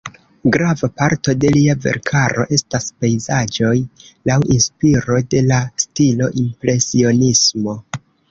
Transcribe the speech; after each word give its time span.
Grava 0.53 0.87
parto 1.01 1.33
de 1.43 1.49
lia 1.55 1.75
verkaro 1.83 2.45
estas 2.57 2.87
pejzaĝoj 3.03 3.75
laŭ 4.31 4.39
inspiro 4.57 5.21
de 5.35 5.43
la 5.53 5.61
stilo 5.87 6.33
impresionismo. 6.47 7.77